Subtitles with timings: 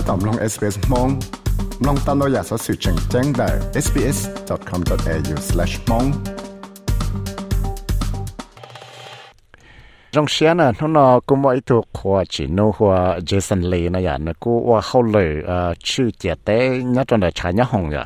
[0.08, 1.08] ตอมลง SBS มอง
[1.86, 3.48] ลองตามเราอยากสอสื่อแจ้งแจ้งได้
[3.84, 6.06] sbs.com.au/mong
[10.16, 14.06] trong xe nè nó nó cũng mỗi thuộc khoa chỉ nô khoa Jason Lee này
[14.06, 17.64] à nó cũng qua hậu lệ ờ chữ chế tế nhớ trong đời trái nhớ
[17.68, 18.04] hồng vậy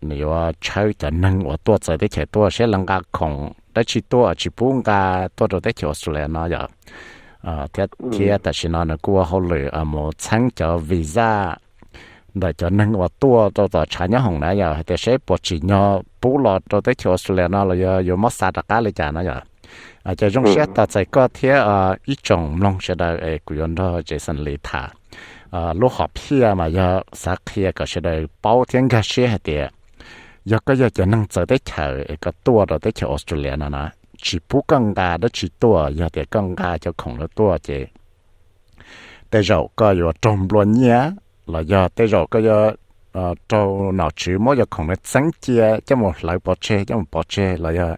[0.00, 3.52] nếu mà chơi cho nâng và tua chơi để chơi tua sẽ lăng cả khổng
[3.74, 6.58] để chỉ tua chỉ buông cả tua đồ để chơi Australia nó vậy à thế
[6.58, 6.58] thế tại chỉ nó nó cũng hậu lệ à một sáng cho visa để cho
[6.58, 6.58] nâng và tua cho cho trái nhớ hồng này vậy thì sẽ bỏ chỉ nhớ
[6.58, 6.58] bù lọt đồ để chơi Australia nó là giờ giờ mất xa tất cảเลยจ้าnó vậy
[6.58, 7.87] à cho trong xe ta chạy có thế à ít trong long sẽ à cái
[7.87, 8.37] ta ừ.
[8.43, 11.55] tại sao nó qua hậu lử à một sáng cho visa
[12.33, 15.37] để cho nên và tua cho tờ trả nhá hồng này giờ thì sẽ bỏ
[15.41, 18.67] chỉ nhỏ bù lọ cho tới chỗ Australia nó là giờ giờ mất sao tất
[18.67, 19.39] cả lại trả nó giờ.
[20.03, 20.71] À cho chúng sẽ ừ.
[20.75, 24.57] ta sẽ có thế à ít trồng long sẽ đã ấy quyền đó Jason Lee
[24.63, 24.89] thả.
[25.51, 29.27] À lúc họp kia mà giờ sát kia có sẽ được bao tiền cả sẽ
[29.27, 29.67] hết tiền
[30.45, 33.69] giờ có giờ cho năng tới tới chỗ cái tua rồi tới chỗ Australia nó
[33.69, 33.89] nè
[34.23, 37.57] chỉ bù công gà đó chỉ tua giờ thì công gà cho khổng nó tua
[37.57, 37.85] chứ
[39.29, 41.11] tế rồi có yo trồng luôn nhé
[41.45, 42.71] là giờ tế rậu có yo
[43.49, 46.97] trâu nào chữ mỗi giờ khổng nó sáng chia cho một lại bỏ chê cho
[46.97, 47.95] một bỏ chê là giờ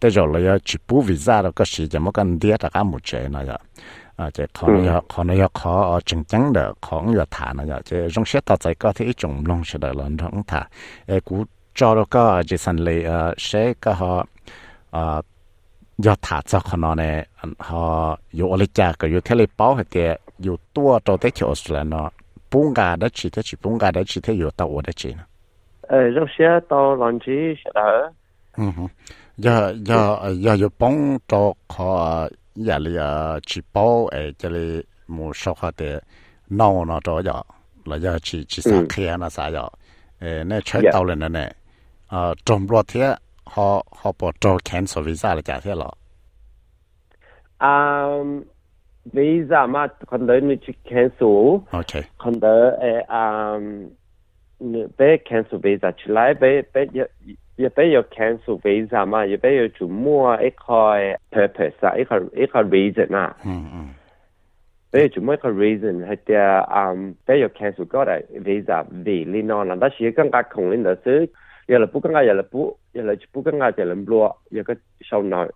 [0.00, 2.68] tế rậu là giờ chỉ bù visa đó có gì cho một căn đĩa là
[2.68, 3.56] cả một chế này giờ
[4.16, 7.52] à chế khó nó giờ khó nó giờ khó chừng chắn được khó giờ thả
[7.52, 10.42] nó giờ chế trong xét tao thấy có thể trồng long sẽ đợi lần thẳng
[10.46, 10.66] thả
[11.24, 13.04] cú cho nó có chỉ sản lệ
[13.38, 14.26] sẽ có họ
[15.98, 17.26] do thả cho khó nó này
[17.58, 21.16] họ dù ở lịch cha cái dù thế lịch báo hay cái dù tua cho
[21.16, 22.10] tới chỗ là nó
[22.50, 25.14] bung gà đó chỉ thế chỉ bung gà đó chỉ thế dù tàu đó chỉ
[25.80, 28.10] ờ lúc xe tàu làm gì sợ
[29.36, 35.36] giờ giờ giờ dù bung cho họ giờ là chỉ báo ấy cái này một
[35.36, 36.00] số họ để
[36.50, 37.42] nấu nó cho giờ
[37.84, 39.68] là giờ chỉ chỉ sáng kia nó sao giờ
[40.20, 41.54] ờ nên chơi tàu lên này
[42.06, 43.14] ờ trồng loạt thế
[43.48, 45.92] họ họ bỏ cho cancel visa là trả thế lọ.
[47.60, 48.42] Um
[49.12, 51.56] visa mà còn đợi nữa chỉ cancel.
[51.70, 52.04] Ok.
[52.18, 53.88] Còn đợi um
[54.98, 56.86] bé cancel visa chỉ lại bé bé
[57.56, 61.90] giờ bé giờ cancel visa mà giờ bé giờ chủ mua cái cái purpose à,
[61.96, 63.34] ít cái ít cái reason à.
[63.44, 63.78] Ừ, ừ.
[64.92, 69.24] Bé chủ mua cái reason hay là um bé giờ cancel có cái visa vì
[69.24, 71.26] lý do là đó chỉ cần cái không liên đó chứ.
[71.67, 74.75] giờ là bút更加giờ là bút, giờ là bút更加giờ là lúa, giờ cái
[75.11, 75.47] sau nói.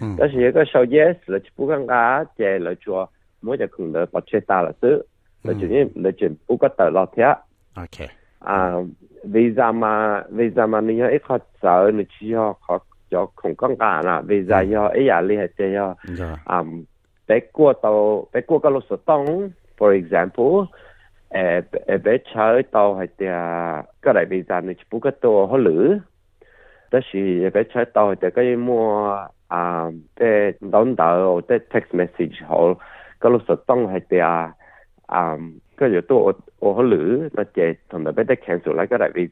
[0.00, 3.06] đó là cái sau yes là bút更加giờ là cho
[3.42, 5.02] mỗi giờ cùng là bắt chế ta là chứ.
[5.44, 7.22] là chuyện là chuyện bút có tờ lo thế.
[7.74, 8.08] ok
[8.44, 8.72] à
[9.24, 12.74] visa mà visa mà你要一个走，你只要学
[13.10, 15.96] 咗穷讲价啦，visa 要一日你系只要
[16.44, 16.64] 啊，
[17.26, 20.66] 俾过到俾过个六十档，for example，
[21.29, 23.25] e e bé chơi tàu hay thì
[24.01, 25.97] cái đại bây giờ này chỉ cái tàu họ lử.
[26.91, 29.17] Đó là cái chơi tàu thì cái mua
[29.47, 29.85] à
[30.19, 32.73] bé đón đầu cái text message họ
[33.21, 35.37] cái lúc sau tông hay thì à
[35.77, 39.27] cái giờ tôi họ lử, nó chỉ thằng bé bé cancel lại cái đại bây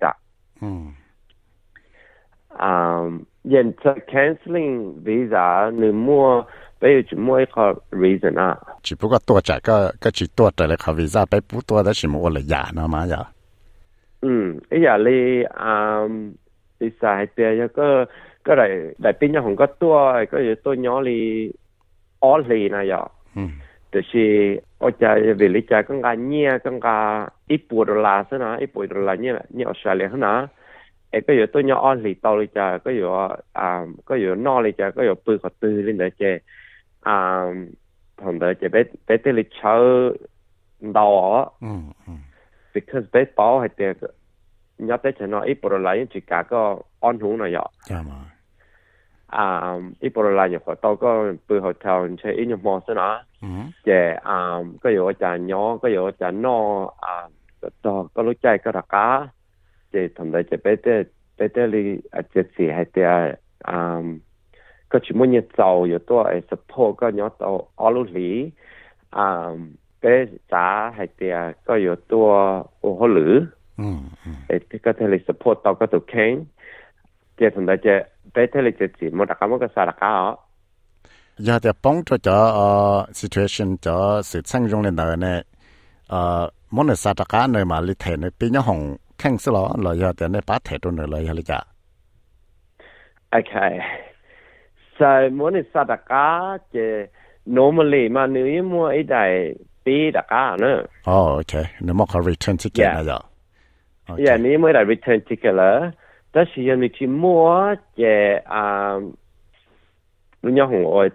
[2.59, 6.43] Um, yeah, so canceling visa nếu mua
[6.81, 8.55] bây giờ chỉ mua cái reason à.
[8.81, 11.67] Chỉ bất quá tôi chạy cái cái chỉ tôi chạy là cái visa bây bút
[11.67, 13.17] tôi đó chỉ mua là giả nó mà giả.
[14.21, 16.33] Ừ, ý giả li um
[16.79, 18.05] đi xài tiền cho cái
[18.43, 21.51] cái này, đại pin nhà không có tôi cái gì tôi nhỏ li
[22.19, 23.01] all li này giả.
[23.35, 23.41] Ừ.
[23.91, 27.93] Thì chỉ ở chạy về lý chạy cái cái nhia cái cái ít bút đô
[27.93, 30.47] la thế nào ít bút đô la nhia nhia Australia thế nào
[31.11, 36.41] 诶，跟住蹲咗安利到你就，跟住我啊，跟住攞你就，跟住背個對呢度嘅
[37.01, 37.45] 啊，
[38.17, 39.79] 同佢就俾俾啲你炒
[40.93, 42.21] 到我，嗯嗯
[42.73, 44.09] ，because 俾包係啲嘅，
[44.77, 46.57] 你要俾錢咯，一部落嚟就價個
[46.99, 48.31] 安好那樣，係嘛？
[49.27, 57.29] 啊，一部落嚟就學到個背後頭唔出一樣模式啦，嗯，嘅啊，跟住我就攞，跟住我就攞啊，
[57.81, 59.31] 就個老仔個大家。
[59.95, 60.93] che tanda che pete
[61.37, 63.17] pete li a che si hai te a
[63.71, 64.19] um
[64.91, 68.31] ko chi mo nye tsao yo to e a support ka nyo to ALU li
[69.23, 69.71] um
[70.03, 70.15] pe
[70.51, 72.19] cha hai te a ko yo to
[72.87, 73.47] o ho lu.
[73.79, 74.03] Mm
[74.53, 76.43] e te ka te li support to ka to ken
[77.37, 77.95] che tanda che
[78.35, 80.11] pete li che si mo ta ka mo ka sa ra ka
[81.47, 83.97] ยาแต่ป้องตัวจอเอ่อ situation จอ
[84.29, 85.37] สิช่างจงเลยเนเนี่ย
[86.09, 86.43] เอ่อ
[86.75, 88.79] มันสัตว์กาเนมาลิเทนปีนยหง
[89.17, 91.63] khăn sơ lọ là do tiền này bắt thẻ trôn rồi là cho
[93.29, 93.79] Okay.
[94.99, 96.79] So muốn sadaka thì
[97.45, 100.81] normally mà nếu mua ít đại bị đaka nữa.
[100.81, 103.05] Oh, OK, Nếu mà có return ticket yeah.
[103.07, 103.19] là
[104.07, 104.25] Okay.
[104.25, 105.91] Yeah, nếu mới đại return ticket là
[106.33, 108.03] đó là giờ mình chỉ mua thì
[108.45, 108.93] à
[110.41, 111.09] lúc nhau hùng ơi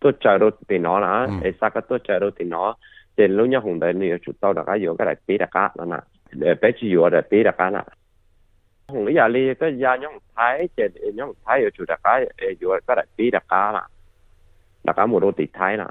[0.00, 1.26] tôi chờ đâu thì nó là,
[1.60, 2.74] sao cái tôi chờ đâu thì nó
[3.16, 5.84] thì lũ nhau hùng đấy nếu chúng tao đã có cái đại bị đaka là
[5.84, 6.02] nào
[6.62, 7.12] bachelor
[7.72, 7.84] là
[8.88, 12.10] hùng lý à li tới gia nhóm thái chế nhóm thái ở chủ đã cá
[12.10, 13.88] ở các đại bí đã cá là ờ,
[14.84, 15.88] đã cá mùa đô tị thái là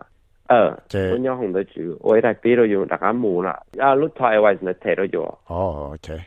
[0.47, 3.59] ờ tôi nhóm hùng tới chủ ôi đại bí rồi dùng đặc cá mùa là
[3.77, 6.17] à lúc thoại vậy nó thế rồi dùng oh ok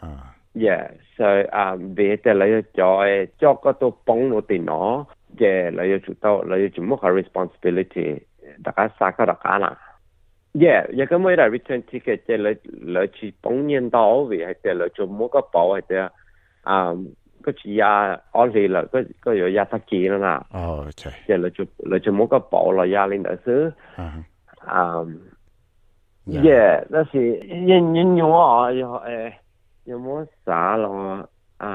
[0.00, 0.08] à.
[0.54, 3.06] Dạ, yeah so à về tới lấy cho
[3.38, 5.04] cho cái tổ bóng nó thì nó.
[5.38, 8.24] Về lấy chủ tao lấy mua cái responsibility.
[8.58, 9.74] Đặc cá sao cái đặc cá là
[10.54, 12.50] Yeah, giờ cái mới là return ticket thì là
[12.80, 16.08] là chỉ bỗng nhiên đó vì hay là cho mỗi cái bảo hay là
[16.62, 16.92] à
[17.42, 20.38] cái chỉ ya ở đây là cái cái rồi ya tắc kia nè.
[20.68, 21.16] Oh, trời, à.
[21.16, 21.26] À, dạ.
[21.28, 23.70] Thì là cho là cho mỗi cái bảo là ya lên đó chứ.
[23.96, 24.82] à,
[26.44, 29.32] yeah, đó là nhân nhân nhau à, giờ eh,
[29.84, 31.22] giờ mỗi xã là
[31.58, 31.70] à,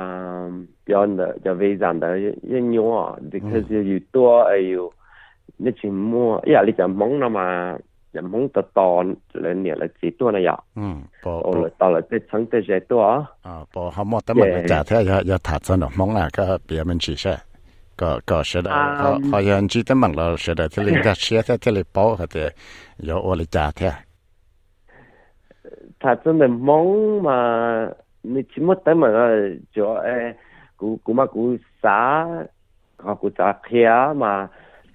[0.45, 2.07] um, beyond the the visa đó
[2.41, 3.29] nhân nhau à, ừ.
[3.31, 4.91] because you do are you,
[5.59, 7.77] nó chỉ mua, yeah, lịch giải mong nó mà
[8.14, 10.58] 就蒙得多，两年了几多了呀？
[10.74, 13.30] 嗯，我了到了这成这些多啊。
[13.42, 17.38] 啊，不，好么，他们家他要要他真的蒙了，个别人去些。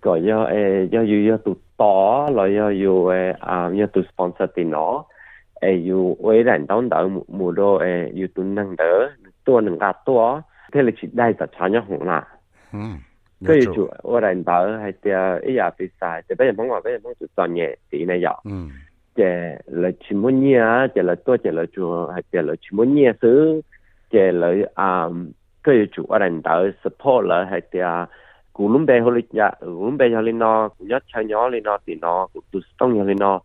[0.04, 0.54] ก็ยอเอ
[0.92, 1.94] ยอยู่ยอตุต่อ
[2.34, 3.12] แล้วยออยู่เอ
[3.46, 4.86] อ่ายอตุสปอนเซอร์ตินอ
[5.60, 6.98] เออยู่ไว้แรงต้องเดา
[7.34, 7.86] หมู่โดเอ
[8.16, 8.92] อยู่ตุนนังเดอ
[9.46, 10.20] ตัวหนึ่งกับตัว
[10.70, 12.20] เทเลชิดได้จากชาญยหงละ
[13.48, 18.38] ก็อยู่จุว่าแรงเดาให้เตียอีอยากไปสายแต่ไม่ยังพ้องว่าไม่ยังพ้องจุดตอนเย่ตีในหยอก
[19.16, 19.20] เจ
[19.78, 20.62] เลชิมุนเนีย
[20.92, 23.40] เจเลตัวเจเลจูให้เจเลชิมุนเนียซื้อ
[24.10, 24.44] เจเล
[24.80, 25.12] อ่า
[25.64, 27.86] ก็อยู่จุว่าแรงเดา support เลยให้เตีย
[28.52, 31.78] cú lúng bè hồi dạ lúng bè hồi nó, cú nhất chơi nhỏ lên nó
[31.86, 33.40] thì nó, cú tu tông hồi nó.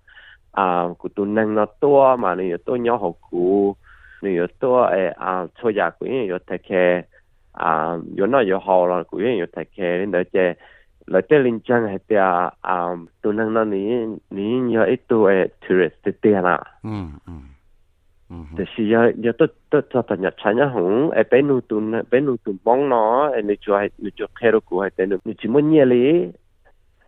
[0.52, 3.76] À cú tu năng nó to mà này to nhỏ học cú.
[4.22, 7.02] Này to à à cho ya cú này yo thay khe.
[7.52, 10.54] À yo nó yo học là cú này yo thay khe nên đỡ chè.
[11.06, 12.24] Lại tới linh chân hay tia
[12.62, 16.42] à tu năng nó ní ní nhớ ít tu ấy tourist tia
[18.30, 18.58] Mm-hmm.
[18.58, 21.82] thế thì giờ giờ tôi tôi cho nhặt nhật nhá hùng ấy bên nu tu
[22.12, 25.10] bên nu tu bóng nó ấy nuôi cho hay, nuôi cho khéo của hay tên
[25.10, 26.28] nuôi chỉ muốn nhớ lý.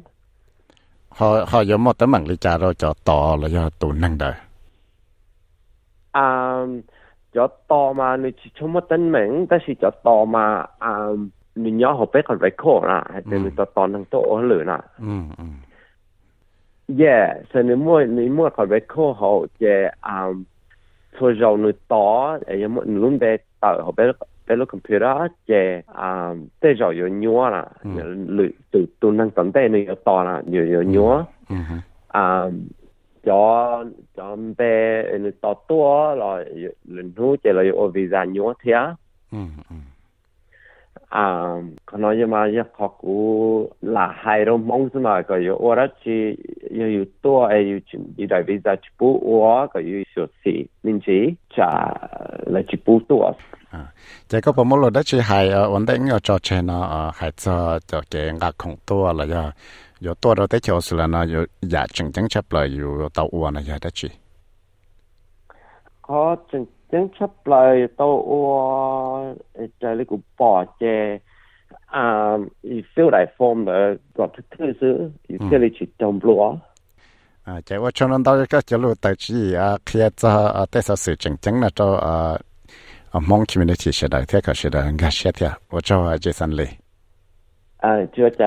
[1.08, 4.18] Họ họ có một tấm bằng lý trả rồi cho to là do tụ năng
[4.18, 4.34] đời.
[6.12, 6.56] À
[7.31, 11.09] 就多嘛，你去充乜登名，但是就多嘛，啊，
[11.53, 14.83] 你要学俾佢 record 啦，系你就当能多我嚟啦。
[14.99, 15.59] 嗯嗯。
[16.87, 20.27] Yeah，所以你冇你冇佢 record 好嘅啊，
[21.17, 24.13] 除咗你多，诶有冇你谂俾到学俾
[24.45, 31.25] 俾个 computer 嘅啊，即系就要 new 啦，你都都能等待你要多啦，要要 new。
[31.49, 31.83] 嗯哼。
[32.07, 32.49] 啊。
[33.24, 33.84] Cho
[34.16, 35.02] cho bé
[35.40, 36.44] to to rồi
[36.84, 38.72] lần thứ chỉ là ở già nhúa thế.
[41.08, 41.54] À
[41.86, 45.74] còn nói mà giờ học cũ là hai đôi mong chứ mà có yêu ở
[45.74, 46.36] đó chỉ
[46.70, 50.64] yêu yêu to ai yêu chỉ đại già chỉ bù ở có yêu sửa sĩ
[50.82, 51.70] nên chỉ chả
[52.46, 53.16] là chỉ bù to
[53.70, 53.86] à
[54.28, 57.78] chỉ có một lần đó chỉ hai vấn đề ở cho chuyện nó hai cho
[57.86, 59.50] cho cái ngạc không to là giờ
[59.99, 61.25] 有多少的就是了呢？
[61.27, 64.11] 有也正正出来有到窝呢，也得去。
[66.07, 69.35] 我正正出来到窝，
[69.79, 71.19] 就呢个波嘅
[71.87, 74.43] 啊，而 fill 嚟 form 嘅个特
[74.79, 76.61] 色，而且你去中不咯？
[77.43, 82.39] 啊，即系我从到一个就路到去啊，佢就啊，但是是正正那就啊
[83.11, 86.69] 啊，Hmong community 时代，睇个时代，我写嘅，我做啊 Jason Lee。
[87.77, 88.45] 啊，就就。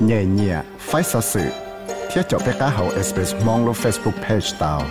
[0.00, 1.40] Nhẹ nhẹ phải sợ sự
[2.12, 4.82] thiết cho bé cá hậu express mong lo facebook page tao